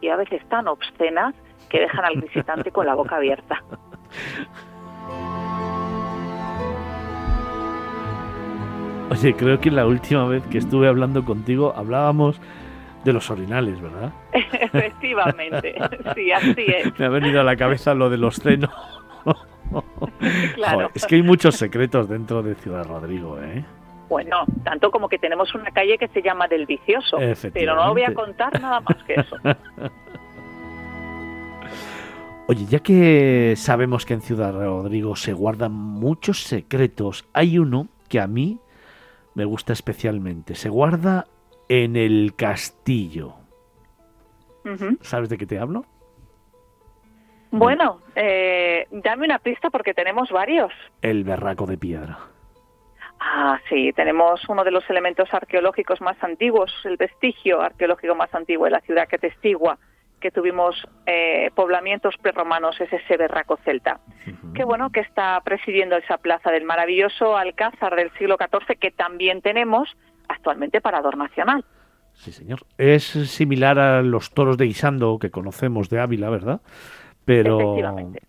y 0.00 0.08
a 0.08 0.16
veces 0.16 0.46
tan 0.48 0.68
obscenas 0.68 1.34
que 1.70 1.80
dejan 1.80 2.04
al 2.04 2.20
visitante 2.20 2.70
con 2.70 2.86
la 2.86 2.94
boca 2.94 3.16
abierta. 3.16 3.62
Oye, 9.10 9.34
creo 9.34 9.60
que 9.60 9.70
la 9.70 9.86
última 9.86 10.26
vez 10.26 10.44
que 10.48 10.58
estuve 10.58 10.88
hablando 10.88 11.24
contigo 11.24 11.72
hablábamos 11.76 12.40
de 13.04 13.12
los 13.12 13.30
orinales, 13.30 13.80
¿verdad? 13.80 14.12
Efectivamente, 14.32 15.74
sí, 16.14 16.32
así 16.32 16.66
es. 16.66 16.98
Me 16.98 17.06
ha 17.06 17.08
venido 17.08 17.40
a 17.40 17.44
la 17.44 17.56
cabeza 17.56 17.94
lo 17.94 18.10
de 18.10 18.18
los 18.18 18.36
cenos. 18.36 18.70
claro. 20.54 20.90
es 20.92 21.06
que 21.06 21.14
hay 21.14 21.22
muchos 21.22 21.54
secretos 21.56 22.08
dentro 22.08 22.42
de 22.42 22.56
Ciudad 22.56 22.84
Rodrigo, 22.84 23.40
¿eh? 23.40 23.64
Bueno, 24.08 24.44
tanto 24.64 24.90
como 24.90 25.08
que 25.08 25.18
tenemos 25.18 25.54
una 25.54 25.70
calle 25.70 25.98
que 25.98 26.08
se 26.08 26.22
llama 26.22 26.46
Del 26.46 26.66
Vicioso, 26.66 27.18
pero 27.52 27.74
no 27.74 27.92
voy 27.92 28.04
a 28.04 28.14
contar 28.14 28.60
nada 28.60 28.80
más 28.80 29.02
que 29.04 29.14
eso. 29.14 29.36
Oye, 32.48 32.64
ya 32.66 32.78
que 32.78 33.54
sabemos 33.56 34.06
que 34.06 34.14
en 34.14 34.20
Ciudad 34.20 34.52
Rodrigo 34.52 35.16
se 35.16 35.32
guardan 35.32 35.72
muchos 35.72 36.44
secretos, 36.44 37.28
hay 37.32 37.58
uno 37.58 37.88
que 38.08 38.20
a 38.20 38.28
mí 38.28 38.60
me 39.34 39.44
gusta 39.44 39.72
especialmente. 39.72 40.54
Se 40.54 40.68
guarda 40.68 41.26
en 41.68 41.96
el 41.96 42.34
castillo. 42.36 43.34
¿Sabes 45.00 45.28
de 45.28 45.38
qué 45.38 45.46
te 45.46 45.58
hablo? 45.58 45.86
Bueno, 47.50 48.00
eh, 48.14 48.86
dame 48.92 49.24
una 49.24 49.40
pista 49.40 49.70
porque 49.70 49.92
tenemos 49.92 50.30
varios. 50.30 50.72
El 51.02 51.24
berraco 51.24 51.66
de 51.66 51.78
piedra. 51.78 52.18
Ah, 53.18 53.58
sí, 53.68 53.92
tenemos 53.92 54.48
uno 54.48 54.62
de 54.62 54.70
los 54.70 54.88
elementos 54.88 55.32
arqueológicos 55.34 56.00
más 56.00 56.22
antiguos, 56.22 56.72
el 56.84 56.96
vestigio 56.96 57.60
arqueológico 57.60 58.14
más 58.14 58.32
antiguo 58.34 58.66
de 58.66 58.70
la 58.70 58.80
ciudad 58.82 59.08
que 59.08 59.18
testigua 59.18 59.78
que 60.20 60.30
tuvimos 60.30 60.86
eh, 61.06 61.50
poblamientos 61.54 62.14
prerromanos 62.20 62.80
es 62.80 62.92
ese 62.92 63.16
berraco 63.16 63.58
celta, 63.64 64.00
que 64.54 64.64
bueno, 64.64 64.90
que 64.90 65.00
está 65.00 65.40
presidiendo 65.44 65.96
esa 65.96 66.18
plaza 66.18 66.50
del 66.50 66.64
maravilloso 66.64 67.36
Alcázar 67.36 67.94
del 67.96 68.10
siglo 68.18 68.36
XIV 68.38 68.78
que 68.78 68.90
también 68.90 69.42
tenemos 69.42 69.96
actualmente 70.28 70.80
parador 70.80 71.16
nacional. 71.16 71.64
Sí, 72.14 72.32
señor. 72.32 72.60
Es 72.78 73.04
similar 73.04 73.78
a 73.78 74.02
los 74.02 74.30
toros 74.30 74.56
de 74.56 74.64
Guisando 74.64 75.18
que 75.18 75.30
conocemos 75.30 75.90
de 75.90 76.00
Ávila, 76.00 76.30
¿verdad? 76.30 76.60
Pero, 77.26 77.76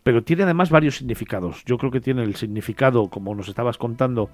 pero 0.04 0.24
tiene 0.24 0.44
además 0.44 0.70
varios 0.72 0.98
significados. 0.98 1.64
Yo 1.66 1.78
creo 1.78 1.92
que 1.92 2.02
tiene 2.02 2.24
el 2.24 2.36
significado, 2.36 3.10
como 3.10 3.36
nos 3.36 3.48
estabas 3.48 3.78
contando, 3.78 4.30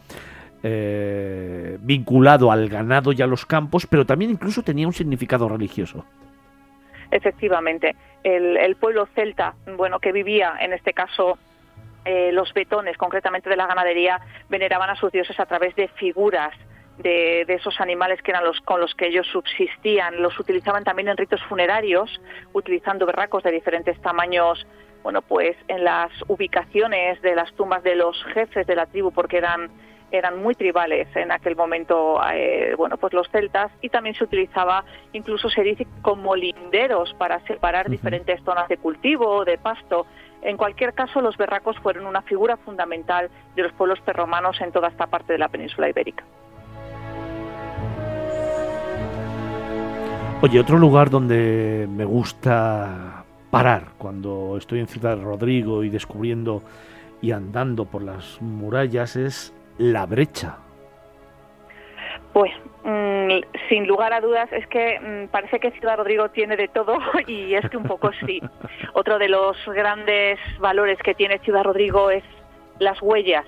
eh, 0.64 1.78
vinculado 1.82 2.50
al 2.50 2.70
ganado 2.70 3.12
y 3.12 3.22
a 3.22 3.28
los 3.28 3.46
campos, 3.46 3.86
pero 3.86 4.06
también 4.06 4.32
incluso 4.32 4.64
tenía 4.64 4.88
un 4.88 4.94
significado 4.94 5.50
religioso. 5.50 6.06
Efectivamente, 7.14 7.96
el, 8.24 8.76
pueblo 8.76 9.08
celta, 9.14 9.54
bueno, 9.78 10.00
que 10.00 10.12
vivía 10.12 10.56
en 10.60 10.74
este 10.74 10.94
caso 10.94 11.38
eh, 12.06 12.32
los 12.32 12.52
betones, 12.54 12.98
concretamente 12.98 13.52
de 13.52 13.56
la 13.56 13.68
ganadería, 13.68 14.20
veneraban 14.50 14.90
a 14.90 14.96
sus 14.96 15.12
dioses 15.12 15.40
a 15.40 15.46
través 15.46 15.76
de 15.76 15.88
figuras 15.90 16.54
de, 16.98 17.46
esos 17.48 17.80
animales 17.80 18.20
que 18.24 18.32
eran 18.32 18.44
los 18.44 18.60
con 18.62 18.82
los 18.82 18.96
que 18.96 19.08
ellos 19.08 19.28
subsistían. 19.28 20.24
Los 20.24 20.40
utilizaban 20.40 20.84
también 20.84 21.08
en 21.08 21.18
ritos 21.18 21.42
funerarios, 21.44 22.20
utilizando 22.52 23.06
berracos 23.06 23.44
de 23.44 23.52
diferentes 23.52 24.02
tamaños, 24.02 24.66
bueno, 25.04 25.22
pues 25.22 25.56
en 25.68 25.84
las 25.84 26.12
ubicaciones 26.28 27.22
de 27.22 27.36
las 27.36 27.54
tumbas 27.54 27.84
de 27.84 27.96
los 27.96 28.24
jefes 28.34 28.66
de 28.66 28.76
la 28.76 28.88
tribu, 28.88 29.12
porque 29.12 29.38
eran 29.38 29.70
eran 30.18 30.42
muy 30.42 30.56
tribales 30.56 31.08
en 31.16 31.32
aquel 31.32 31.56
momento, 31.56 32.22
eh, 32.32 32.76
bueno, 32.78 32.98
pues 32.98 33.14
los 33.14 33.28
celtas, 33.30 33.72
y 33.82 33.90
también 33.90 34.16
se 34.16 34.24
utilizaba, 34.24 34.86
incluso 35.12 35.50
se 35.50 35.64
dice, 35.64 35.88
como 36.02 36.36
linderos 36.36 37.14
para 37.16 37.40
separar 37.48 37.90
diferentes 37.90 38.42
zonas 38.44 38.68
de 38.70 38.78
cultivo, 38.78 39.44
de 39.44 39.58
pasto. 39.58 40.06
En 40.44 40.58
cualquier 40.58 40.94
caso, 40.94 41.22
los 41.22 41.36
berracos 41.38 41.78
fueron 41.80 42.06
una 42.06 42.22
figura 42.22 42.58
fundamental 42.58 43.30
de 43.56 43.64
los 43.64 43.74
pueblos 43.74 44.00
perromanos 44.02 44.62
en 44.62 44.72
toda 44.72 44.90
esta 44.90 45.08
parte 45.08 45.34
de 45.34 45.40
la 45.40 45.50
península 45.50 45.90
ibérica. 45.90 46.24
Oye, 50.42 50.60
otro 50.60 50.78
lugar 50.78 51.10
donde 51.10 51.88
me 51.90 52.04
gusta 52.04 53.24
parar 53.50 53.94
cuando 53.98 54.58
estoy 54.58 54.80
en 54.80 54.88
Ciudad 54.88 55.18
Rodrigo 55.22 55.84
y 55.84 55.90
descubriendo 55.90 56.62
y 57.22 57.32
andando 57.32 57.86
por 57.86 58.04
las 58.04 58.42
murallas 58.42 59.16
es 59.16 59.54
la 59.78 60.06
brecha? 60.06 60.58
Pues 62.34 62.52
mm, 62.84 63.30
sin 63.70 63.86
lugar 63.88 64.12
a 64.14 64.22
dudas 64.22 64.52
es 64.52 64.66
que 64.68 65.00
mm, 65.00 65.28
parece 65.30 65.60
que 65.60 65.72
Ciudad 65.72 65.98
Rodrigo 65.98 66.30
tiene 66.30 66.56
de 66.58 66.68
todo 66.68 66.98
y 67.28 67.54
es 67.54 67.70
que 67.70 67.78
un 67.78 67.84
poco 67.84 68.12
sí. 68.26 68.42
Otro 68.94 69.20
de 69.20 69.30
los 69.30 69.58
grandes 69.68 70.40
valores 70.60 70.98
que 71.00 71.14
tiene 71.14 71.40
Ciudad 71.40 71.64
Rodrigo 71.64 72.10
es 72.10 72.24
las 72.80 73.02
huellas 73.02 73.46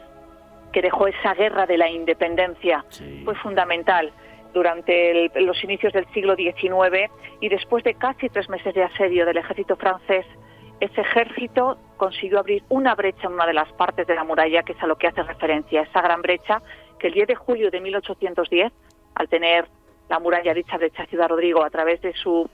que 0.71 0.81
dejó 0.81 1.07
esa 1.07 1.33
guerra 1.33 1.65
de 1.65 1.77
la 1.77 1.89
independencia. 1.89 2.83
Fue 3.23 3.33
fundamental 3.35 4.11
durante 4.53 5.31
los 5.35 5.63
inicios 5.63 5.93
del 5.93 6.05
siglo 6.13 6.35
XIX 6.35 7.09
y 7.39 7.49
después 7.49 7.83
de 7.83 7.93
casi 7.93 8.29
tres 8.29 8.49
meses 8.49 8.73
de 8.73 8.83
asedio 8.83 9.25
del 9.25 9.37
ejército 9.37 9.75
francés 9.75 10.25
ese 10.79 11.01
ejército 11.01 11.77
consiguió 11.97 12.39
abrir 12.39 12.63
una 12.69 12.95
brecha 12.95 13.27
en 13.27 13.33
una 13.33 13.45
de 13.45 13.53
las 13.53 13.71
partes 13.73 14.07
de 14.07 14.15
la 14.15 14.23
muralla, 14.23 14.63
que 14.63 14.73
es 14.73 14.83
a 14.83 14.87
lo 14.87 14.97
que 14.97 15.07
hace 15.07 15.23
referencia, 15.23 15.81
esa 15.81 16.01
gran 16.01 16.21
brecha 16.21 16.61
que 16.99 17.07
el 17.07 17.13
10 17.13 17.27
de 17.27 17.35
julio 17.35 17.71
de 17.71 17.81
1810, 17.81 18.71
al 19.15 19.29
tener 19.29 19.67
la 20.09 20.19
muralla 20.19 20.53
dicha 20.53 20.77
brecha 20.77 21.05
Ciudad 21.05 21.29
Rodrigo 21.29 21.63
a 21.63 21.69
través 21.69 22.01
de 22.01 22.13
su 22.13 22.49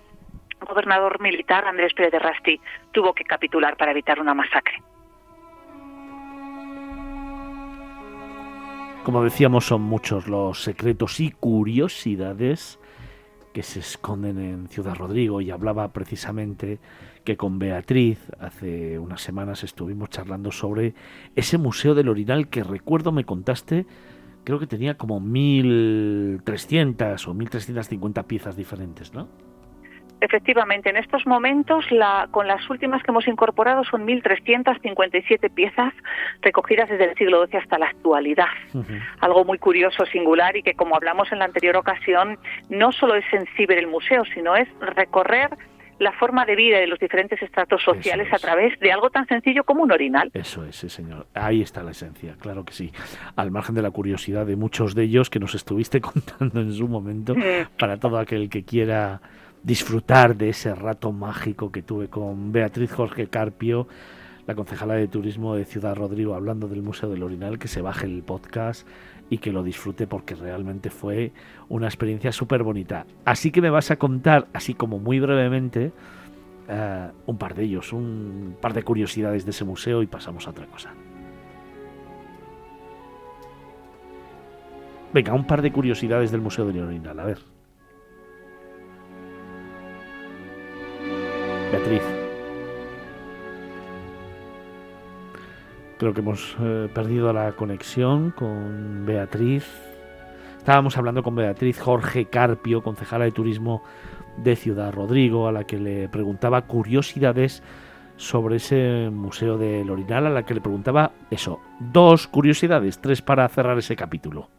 gobernador 0.60 1.20
militar, 1.20 1.66
Andrés 1.66 1.94
Pérez 1.94 2.12
de 2.12 2.20
Rasti, 2.20 2.62
tuvo 2.92 3.14
que 3.14 3.24
capitular 3.24 3.76
para 3.78 3.92
evitar 3.92 4.20
una 4.20 4.34
masacre. 4.34 4.82
Como 9.04 9.24
decíamos, 9.24 9.66
son 9.66 9.82
muchos 9.82 10.28
los 10.28 10.62
secretos 10.62 11.20
y 11.20 11.32
curiosidades 11.32 12.80
que 13.52 13.64
se 13.64 13.80
esconden 13.80 14.38
en 14.38 14.68
Ciudad 14.68 14.96
Rodrigo 14.96 15.42
y 15.42 15.50
hablaba 15.50 15.88
precisamente 15.92 16.80
que 17.24 17.38
con 17.38 17.60
Beatriz 17.60 18.20
hace 18.40 18.98
unas 19.00 19.22
semanas 19.22 19.64
estuvimos 19.64 20.10
charlando 20.10 20.52
sobre 20.52 20.94
ese 21.36 21.58
Museo 21.58 21.96
del 21.96 22.10
Orinal 22.10 22.50
que 22.50 22.64
recuerdo 22.64 23.12
me 23.12 23.26
contaste, 23.26 23.86
creo 24.44 24.60
que 24.60 24.68
tenía 24.68 24.98
como 24.98 25.22
1.300 25.22 27.28
o 27.28 27.34
1.350 27.34 28.26
piezas 28.26 28.56
diferentes, 28.56 29.14
¿no? 29.14 29.28
Efectivamente, 30.22 30.92
en 30.92 30.98
estos 30.98 31.26
momentos, 31.26 31.84
la, 31.90 32.28
con 32.30 32.46
las 32.46 32.70
últimas 32.70 33.02
que 33.02 33.10
hemos 33.10 33.28
incorporado, 33.28 33.84
son 33.84 34.06
1.357 34.06 35.52
piezas 35.52 35.94
recogidas 36.42 36.90
desde 36.90 37.06
el 37.06 37.18
siglo 37.18 37.44
XII 37.48 37.58
hasta 37.58 37.80
la 37.80 37.88
actualidad. 37.88 38.46
Algo 39.20 39.44
muy 39.46 39.58
curioso, 39.58 40.06
singular 40.06 40.56
y 40.56 40.62
que, 40.62 40.76
como 40.76 40.96
hablamos 40.96 41.32
en 41.32 41.40
la 41.40 41.46
anterior 41.46 41.76
ocasión, 41.76 42.38
no 42.70 42.92
solo 42.92 43.16
es 43.16 43.26
sensible 43.32 43.80
el 43.80 43.88
museo, 43.88 44.24
sino 44.26 44.56
es 44.56 44.68
recorrer 44.80 45.50
la 46.02 46.12
forma 46.14 46.46
de 46.46 46.56
vida 46.56 46.80
de 46.80 46.88
los 46.88 46.98
diferentes 46.98 47.40
estratos 47.44 47.84
sociales 47.84 48.28
a 48.34 48.40
través 48.40 48.78
de 48.80 48.92
algo 48.92 49.12
tan 49.12 49.28
sencillo 49.28 49.64
como 49.64 49.84
un 49.84 49.92
orinal. 49.92 50.32
Eso 50.34 50.66
es, 50.66 50.76
sí, 50.76 50.90
señor. 50.90 51.28
Ahí 51.36 51.62
está 51.62 51.84
la 51.84 51.92
esencia, 51.92 52.36
claro 52.40 52.66
que 52.66 52.74
sí. 52.74 52.92
Al 53.36 53.52
margen 53.52 53.76
de 53.76 53.84
la 53.84 53.92
curiosidad 53.92 54.48
de 54.48 54.56
muchos 54.56 54.96
de 54.96 55.04
ellos 55.04 55.30
que 55.30 55.40
nos 55.40 55.54
estuviste 55.54 56.02
contando 56.02 56.60
en 56.60 56.74
su 56.74 56.88
momento, 56.88 57.36
mm. 57.36 57.78
para 57.78 57.98
todo 57.98 58.18
aquel 58.18 58.50
que 58.50 58.64
quiera 58.64 59.22
disfrutar 59.62 60.36
de 60.36 60.50
ese 60.50 60.74
rato 60.74 61.12
mágico 61.12 61.72
que 61.72 61.84
tuve 61.84 62.08
con 62.08 62.52
Beatriz 62.52 62.92
Jorge 62.92 63.28
Carpio, 63.28 63.88
la 64.48 64.56
concejala 64.56 64.96
de 64.96 65.08
turismo 65.08 65.56
de 65.56 65.66
Ciudad 65.66 65.96
Rodrigo, 65.96 66.34
hablando 66.34 66.68
del 66.68 66.82
Museo 66.82 67.10
del 67.10 67.22
Orinal, 67.22 67.60
que 67.60 67.68
se 67.68 67.84
baje 67.84 68.08
el 68.08 68.24
podcast 68.24 68.88
y 69.32 69.38
que 69.38 69.54
lo 69.54 69.64
disfrute 69.64 70.08
porque 70.08 70.36
realmente 70.36 70.90
fue 70.90 71.32
una 71.70 71.88
experiencia 71.88 72.34
súper 72.34 72.64
bonita. 72.64 73.06
Así 73.24 73.50
que 73.50 73.62
me 73.62 73.70
vas 73.70 73.90
a 73.90 73.96
contar, 73.96 74.48
así 74.52 74.74
como 74.74 75.00
muy 75.00 75.22
brevemente, 75.22 75.94
eh, 76.68 77.10
un 77.26 77.38
par 77.38 77.56
de 77.56 77.64
ellos, 77.64 77.94
un 77.94 78.58
par 78.60 78.74
de 78.74 78.84
curiosidades 78.84 79.46
de 79.46 79.52
ese 79.52 79.64
museo 79.64 80.04
y 80.04 80.08
pasamos 80.08 80.46
a 80.48 80.50
otra 80.50 80.66
cosa. 80.68 80.94
Venga, 85.14 85.34
un 85.34 85.48
par 85.48 85.62
de 85.62 85.72
curiosidades 85.72 86.30
del 86.32 86.42
Museo 86.42 86.66
del 86.66 86.84
Orinal, 86.84 87.18
a 87.18 87.26
ver. 87.26 87.40
Beatriz. 91.72 92.21
Creo 96.02 96.16
que 96.16 96.22
hemos 96.22 96.58
eh, 96.60 96.90
perdido 96.92 97.32
la 97.32 97.52
conexión 97.52 98.32
con 98.32 99.06
Beatriz. 99.06 99.68
Estábamos 100.58 100.98
hablando 100.98 101.22
con 101.22 101.36
Beatriz 101.36 101.80
Jorge 101.80 102.26
Carpio, 102.26 102.82
concejala 102.82 103.26
de 103.26 103.32
turismo 103.32 103.84
de 104.38 104.56
Ciudad 104.56 104.92
Rodrigo, 104.92 105.48
a 105.48 105.52
la 105.52 105.66
que 105.66 105.78
le 105.78 106.10
preguntaba 106.10 106.64
curiosidades 106.64 107.62
sobre 108.18 108.56
ese 108.56 109.12
museo 109.12 109.60
del 109.60 109.92
Orinal, 109.92 110.26
a 110.26 110.32
la 110.32 110.42
que 110.42 110.56
le 110.56 110.62
preguntaba 110.62 111.12
eso, 111.30 111.60
dos 111.80 112.26
curiosidades, 112.26 112.98
tres 112.98 113.22
para 113.22 113.48
cerrar 113.48 113.78
ese 113.78 113.96
capítulo. 113.96 114.50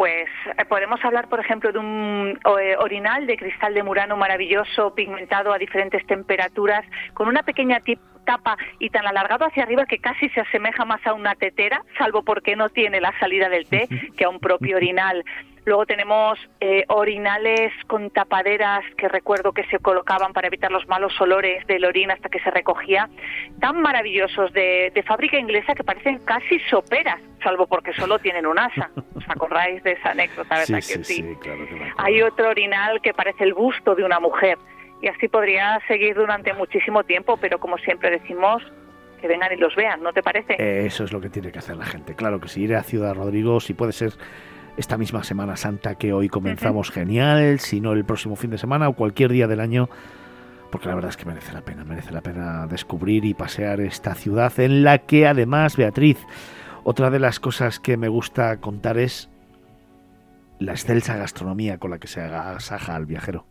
Pues 0.00 0.30
eh, 0.56 0.64
podemos 0.64 0.98
hablar, 1.04 1.28
por 1.28 1.40
ejemplo, 1.40 1.72
de 1.72 1.78
un 1.78 2.38
eh, 2.58 2.74
orinal 2.78 3.26
de 3.26 3.36
cristal 3.36 3.74
de 3.74 3.82
Murano 3.82 4.16
maravilloso, 4.16 4.94
pigmentado 4.94 5.52
a 5.52 5.58
diferentes 5.58 6.06
temperaturas, 6.06 6.86
con 7.12 7.28
una 7.28 7.42
pequeña 7.42 7.82
tapa 8.24 8.56
y 8.78 8.88
tan 8.88 9.06
alargado 9.06 9.44
hacia 9.44 9.62
arriba 9.62 9.84
que 9.84 9.98
casi 9.98 10.30
se 10.30 10.40
asemeja 10.40 10.86
más 10.86 11.06
a 11.06 11.12
una 11.12 11.34
tetera, 11.34 11.84
salvo 11.98 12.22
porque 12.22 12.56
no 12.56 12.70
tiene 12.70 12.98
la 12.98 13.12
salida 13.20 13.50
del 13.50 13.66
té, 13.66 13.88
que 14.16 14.24
a 14.24 14.30
un 14.30 14.40
propio 14.40 14.78
orinal. 14.78 15.22
Luego 15.64 15.84
tenemos 15.84 16.38
eh, 16.60 16.84
orinales 16.88 17.72
con 17.86 18.10
tapaderas 18.10 18.82
que 18.96 19.08
recuerdo 19.08 19.52
que 19.52 19.64
se 19.64 19.78
colocaban 19.78 20.32
para 20.32 20.46
evitar 20.46 20.70
los 20.70 20.86
malos 20.88 21.18
olores 21.20 21.66
del 21.66 21.84
orín 21.84 22.10
hasta 22.10 22.28
que 22.28 22.40
se 22.40 22.50
recogía, 22.50 23.08
tan 23.60 23.80
maravillosos 23.80 24.52
de, 24.52 24.92
fábrica 25.06 25.38
inglesa 25.38 25.74
que 25.74 25.84
parecen 25.84 26.18
casi 26.24 26.60
soperas, 26.70 27.20
salvo 27.42 27.66
porque 27.66 27.92
solo 27.94 28.18
tienen 28.18 28.46
un 28.46 28.58
asa. 28.58 28.90
¿Os 29.14 29.24
acordáis 29.28 29.82
de 29.82 29.92
esa 29.92 30.10
anécdota, 30.10 30.58
verdad 30.58 30.78
que 30.78 31.04
sí? 31.04 31.24
Hay 31.96 32.22
otro 32.22 32.50
orinal 32.50 33.00
que 33.02 33.12
parece 33.12 33.44
el 33.44 33.54
busto 33.54 33.94
de 33.94 34.04
una 34.04 34.20
mujer 34.20 34.56
y 35.02 35.08
así 35.08 35.28
podría 35.28 35.80
seguir 35.88 36.14
durante 36.14 36.52
muchísimo 36.52 37.04
tiempo, 37.04 37.36
pero 37.38 37.58
como 37.58 37.78
siempre 37.78 38.10
decimos, 38.10 38.62
que 39.20 39.28
vengan 39.28 39.52
y 39.52 39.56
los 39.56 39.74
vean, 39.76 40.02
¿no 40.02 40.12
te 40.12 40.22
parece? 40.22 40.56
Eso 40.58 41.04
es 41.04 41.12
lo 41.12 41.20
que 41.20 41.28
tiene 41.28 41.52
que 41.52 41.58
hacer 41.58 41.76
la 41.76 41.86
gente. 41.86 42.14
Claro 42.14 42.40
que 42.40 42.48
si 42.48 42.62
ir 42.62 42.74
a 42.74 42.82
Ciudad 42.82 43.14
Rodrigo, 43.14 43.60
si 43.60 43.74
puede 43.74 43.92
ser 43.92 44.12
esta 44.80 44.96
misma 44.96 45.22
Semana 45.24 45.56
Santa 45.56 45.96
que 45.96 46.14
hoy 46.14 46.30
comenzamos 46.30 46.90
genial, 46.90 47.60
si 47.60 47.82
no 47.82 47.92
el 47.92 48.06
próximo 48.06 48.34
fin 48.34 48.50
de 48.50 48.56
semana 48.56 48.88
o 48.88 48.94
cualquier 48.94 49.30
día 49.30 49.46
del 49.46 49.60
año, 49.60 49.90
porque 50.70 50.88
la 50.88 50.94
verdad 50.94 51.10
es 51.10 51.18
que 51.18 51.26
merece 51.26 51.52
la 51.52 51.60
pena, 51.60 51.84
merece 51.84 52.12
la 52.12 52.22
pena 52.22 52.66
descubrir 52.66 53.26
y 53.26 53.34
pasear 53.34 53.80
esta 53.80 54.14
ciudad 54.14 54.58
en 54.58 54.82
la 54.82 54.96
que 54.98 55.26
además, 55.26 55.76
Beatriz, 55.76 56.16
otra 56.82 57.10
de 57.10 57.18
las 57.18 57.40
cosas 57.40 57.78
que 57.78 57.98
me 57.98 58.08
gusta 58.08 58.56
contar 58.56 58.96
es 58.96 59.28
la 60.58 60.72
excelsa 60.72 61.14
gastronomía 61.14 61.76
con 61.76 61.90
la 61.90 61.98
que 61.98 62.08
se 62.08 62.22
agasaja 62.22 62.96
al 62.96 63.04
viajero. 63.04 63.44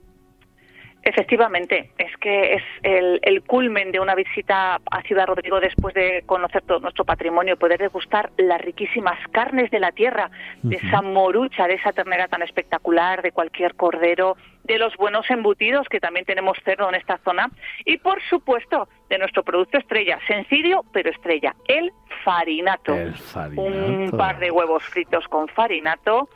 Efectivamente, 1.02 1.92
es 1.98 2.16
que 2.18 2.56
es 2.56 2.64
el, 2.84 3.42
culmen 3.44 3.92
de 3.92 4.00
una 4.00 4.16
visita 4.16 4.76
a 4.76 5.02
Ciudad 5.04 5.28
Rodrigo 5.28 5.60
después 5.60 5.94
de 5.96 6.24
conocer 6.26 6.62
todo 6.64 6.80
nuestro 6.82 7.06
patrimonio, 7.06 7.58
poder 7.58 7.80
degustar 7.80 8.32
las 8.38 8.60
riquísimas 8.62 9.18
carnes 9.32 9.72
de 9.72 9.80
la 9.80 9.92
tierra, 9.92 10.30
de 10.62 10.76
esa 10.76 11.02
morucha, 11.02 11.68
de 11.68 11.76
esa 11.76 11.94
ternera 11.94 12.28
tan 12.28 12.42
espectacular, 12.42 13.22
de 13.22 13.32
cualquier 13.32 13.76
cordero, 13.76 14.36
de 14.66 14.78
los 14.78 14.96
buenos 14.98 15.30
embutidos, 15.32 15.88
que 15.88 16.02
también 16.02 16.26
tenemos 16.26 16.58
cerdo 16.66 16.90
en 16.90 16.96
esta 16.96 17.18
zona, 17.20 17.50
y 17.86 17.98
por 17.98 18.22
supuesto 18.30 18.90
de 19.10 19.18
nuestro 19.18 19.44
producto 19.44 19.78
estrella, 19.78 20.20
sencillo 20.28 20.84
pero 20.92 21.10
estrella, 21.10 21.56
el 21.68 21.92
farinato. 22.26 22.94
El 22.94 23.16
farinato. 23.16 23.62
Un 23.62 24.12
par 24.12 24.38
de 24.40 24.52
huevos 24.52 24.84
fritos 24.84 25.26
con 25.30 25.48
farinato 25.48 26.28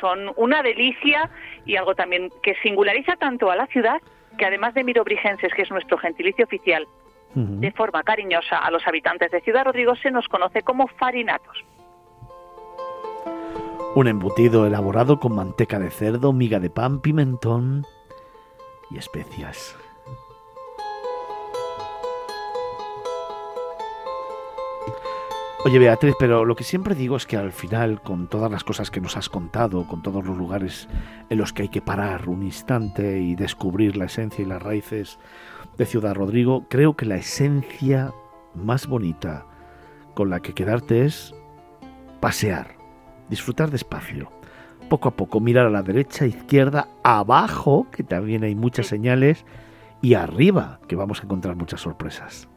son 0.00 0.32
una 0.36 0.62
delicia 0.62 1.30
y 1.64 1.76
algo 1.76 1.94
también 1.94 2.30
que 2.42 2.54
singulariza 2.62 3.16
tanto 3.16 3.50
a 3.50 3.56
la 3.56 3.66
ciudad 3.66 4.00
que 4.38 4.46
además 4.46 4.74
de 4.74 4.84
mirobrigenses, 4.84 5.52
que 5.54 5.62
es 5.62 5.70
nuestro 5.70 5.98
gentilicio 5.98 6.44
oficial, 6.44 6.86
de 7.34 7.72
forma 7.72 8.02
cariñosa 8.02 8.58
a 8.58 8.70
los 8.70 8.86
habitantes 8.86 9.30
de 9.30 9.40
Ciudad 9.40 9.64
Rodrigo 9.64 9.96
se 9.96 10.10
nos 10.10 10.28
conoce 10.28 10.62
como 10.62 10.86
farinatos. 10.86 11.64
Un 13.94 14.08
embutido 14.08 14.66
elaborado 14.66 15.18
con 15.18 15.34
manteca 15.34 15.78
de 15.78 15.90
cerdo, 15.90 16.32
miga 16.32 16.60
de 16.60 16.70
pan, 16.70 17.00
pimentón 17.00 17.84
y 18.90 18.98
especias. 18.98 19.81
Oye 25.64 25.78
Beatriz, 25.78 26.16
pero 26.18 26.44
lo 26.44 26.56
que 26.56 26.64
siempre 26.64 26.96
digo 26.96 27.14
es 27.14 27.24
que 27.24 27.36
al 27.36 27.52
final, 27.52 28.02
con 28.02 28.26
todas 28.26 28.50
las 28.50 28.64
cosas 28.64 28.90
que 28.90 29.00
nos 29.00 29.16
has 29.16 29.28
contado, 29.28 29.86
con 29.86 30.02
todos 30.02 30.26
los 30.26 30.36
lugares 30.36 30.88
en 31.30 31.38
los 31.38 31.52
que 31.52 31.62
hay 31.62 31.68
que 31.68 31.80
parar 31.80 32.28
un 32.28 32.42
instante 32.42 33.20
y 33.20 33.36
descubrir 33.36 33.96
la 33.96 34.06
esencia 34.06 34.42
y 34.42 34.48
las 34.48 34.60
raíces 34.60 35.20
de 35.78 35.86
Ciudad 35.86 36.16
Rodrigo, 36.16 36.66
creo 36.68 36.96
que 36.96 37.06
la 37.06 37.14
esencia 37.14 38.12
más 38.56 38.88
bonita 38.88 39.46
con 40.14 40.30
la 40.30 40.40
que 40.40 40.52
quedarte 40.52 41.04
es 41.04 41.32
pasear, 42.18 42.76
disfrutar 43.30 43.70
despacio, 43.70 44.32
poco 44.88 45.10
a 45.10 45.16
poco, 45.16 45.38
mirar 45.38 45.66
a 45.66 45.70
la 45.70 45.84
derecha, 45.84 46.26
izquierda, 46.26 46.88
abajo, 47.04 47.86
que 47.92 48.02
también 48.02 48.42
hay 48.42 48.56
muchas 48.56 48.88
señales, 48.88 49.46
y 50.00 50.14
arriba, 50.14 50.80
que 50.88 50.96
vamos 50.96 51.20
a 51.20 51.22
encontrar 51.22 51.54
muchas 51.54 51.82
sorpresas. 51.82 52.48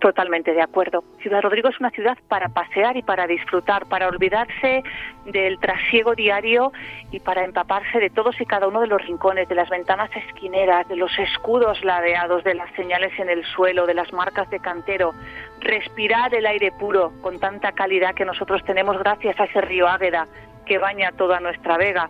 Totalmente 0.00 0.54
de 0.54 0.62
acuerdo. 0.62 1.04
Ciudad 1.20 1.42
Rodrigo 1.42 1.68
es 1.68 1.78
una 1.78 1.90
ciudad 1.90 2.16
para 2.26 2.48
pasear 2.48 2.96
y 2.96 3.02
para 3.02 3.26
disfrutar, 3.26 3.84
para 3.84 4.08
olvidarse 4.08 4.82
del 5.26 5.58
trasiego 5.60 6.14
diario 6.14 6.72
y 7.10 7.20
para 7.20 7.44
empaparse 7.44 7.98
de 7.98 8.08
todos 8.08 8.40
y 8.40 8.46
cada 8.46 8.66
uno 8.66 8.80
de 8.80 8.86
los 8.86 9.02
rincones, 9.02 9.46
de 9.50 9.54
las 9.54 9.68
ventanas 9.68 10.08
esquineras, 10.16 10.88
de 10.88 10.96
los 10.96 11.16
escudos 11.18 11.84
ladeados, 11.84 12.42
de 12.44 12.54
las 12.54 12.72
señales 12.76 13.12
en 13.18 13.28
el 13.28 13.44
suelo, 13.44 13.84
de 13.84 13.92
las 13.92 14.10
marcas 14.14 14.48
de 14.48 14.58
cantero. 14.58 15.12
Respirar 15.60 16.34
el 16.34 16.46
aire 16.46 16.72
puro 16.72 17.12
con 17.20 17.38
tanta 17.38 17.72
calidad 17.72 18.14
que 18.14 18.24
nosotros 18.24 18.64
tenemos 18.64 18.98
gracias 18.98 19.38
a 19.38 19.44
ese 19.44 19.60
río 19.60 19.86
Águeda 19.86 20.26
que 20.64 20.78
baña 20.78 21.12
toda 21.12 21.40
nuestra 21.40 21.76
vega. 21.76 22.08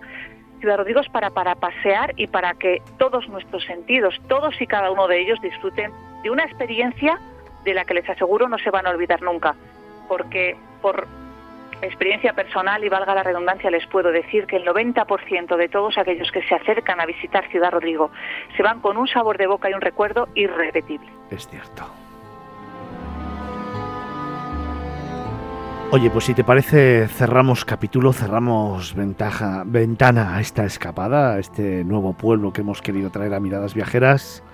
Ciudad 0.61 0.77
Rodrigo 0.77 1.01
es 1.01 1.09
para, 1.09 1.31
para 1.31 1.57
pasear 1.57 2.13
y 2.17 2.29
para 2.29 2.55
que 2.55 2.83
todos 2.99 3.29
nuestros 3.29 3.65
sentidos, 3.65 4.15
todos 4.29 4.61
y 4.61 4.67
cada 4.69 4.93
uno 4.93 5.09
de 5.09 5.23
ellos 5.23 5.41
disfruten 5.43 5.91
de 6.23 6.31
una 6.31 6.45
experiencia 6.45 7.19
de 7.65 7.75
la 7.75 7.85
que 7.85 7.95
les 7.95 8.09
aseguro 8.09 8.49
no 8.49 8.59
se 8.59 8.71
van 8.71 8.87
a 8.87 8.91
olvidar 8.91 9.23
nunca, 9.23 9.55
porque 10.09 10.57
por 10.81 11.07
experiencia 11.83 12.33
personal 12.35 12.85
y 12.85 12.89
valga 12.89 13.15
la 13.15 13.23
redundancia 13.23 13.71
les 13.71 13.87
puedo 13.87 14.11
decir 14.11 14.47
que 14.47 14.57
el 14.57 14.65
90% 14.65 15.57
de 15.57 15.69
todos 15.69 15.97
aquellos 15.99 16.31
que 16.31 16.43
se 16.43 16.55
acercan 16.55 17.01
a 17.01 17.07
visitar 17.07 17.49
Ciudad 17.49 17.71
Rodrigo 17.71 18.11
se 18.57 18.63
van 18.63 18.81
con 18.81 18.97
un 18.97 19.09
sabor 19.09 19.39
de 19.39 19.47
boca 19.47 19.71
y 19.71 19.75
un 19.75 19.81
recuerdo 19.81 20.29
irrepetible. 20.35 21.09
Es 21.31 21.49
cierto. 21.49 21.85
Oye, 25.93 26.09
pues 26.09 26.27
si 26.27 26.35
te 26.35 26.45
parece, 26.45 27.09
cerramos 27.09 27.65
capítulo, 27.65 28.13
cerramos 28.13 28.95
ventaja, 28.95 29.65
ventana 29.67 30.37
a 30.37 30.41
esta 30.41 30.65
escapada, 30.65 31.35
a 31.35 31.39
este 31.41 31.83
nuevo 31.83 32.13
pueblo 32.13 32.53
que 32.53 32.61
hemos 32.61 32.81
querido 32.81 33.11
traer 33.11 33.35
a 33.35 33.41
miradas 33.41 33.75
viajeras, 33.75 34.45